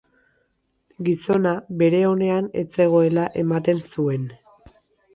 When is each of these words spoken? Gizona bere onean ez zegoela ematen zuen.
Gizona 1.07 1.51
bere 1.83 2.01
onean 2.15 2.49
ez 2.65 2.67
zegoela 2.81 3.29
ematen 3.47 3.89
zuen. 3.95 4.29